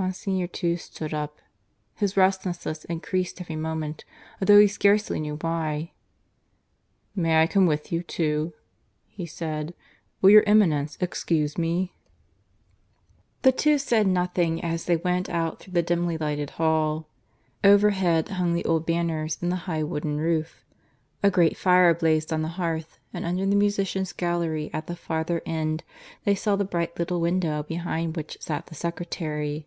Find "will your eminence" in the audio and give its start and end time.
10.22-10.96